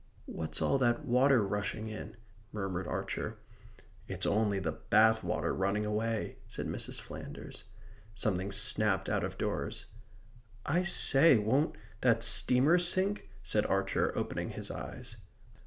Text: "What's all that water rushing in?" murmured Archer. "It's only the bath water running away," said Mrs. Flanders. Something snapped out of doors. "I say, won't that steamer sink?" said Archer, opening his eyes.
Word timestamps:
"What's 0.25 0.63
all 0.63 0.79
that 0.79 1.05
water 1.05 1.43
rushing 1.43 1.87
in?" 1.87 2.17
murmured 2.51 2.87
Archer. 2.87 3.37
"It's 4.07 4.25
only 4.25 4.57
the 4.57 4.71
bath 4.71 5.23
water 5.23 5.53
running 5.53 5.85
away," 5.85 6.37
said 6.47 6.65
Mrs. 6.65 6.99
Flanders. 6.99 7.65
Something 8.15 8.51
snapped 8.51 9.09
out 9.09 9.23
of 9.23 9.37
doors. 9.37 9.85
"I 10.65 10.81
say, 10.81 11.37
won't 11.37 11.75
that 12.01 12.23
steamer 12.23 12.79
sink?" 12.79 13.29
said 13.43 13.67
Archer, 13.67 14.11
opening 14.17 14.49
his 14.49 14.71
eyes. 14.71 15.17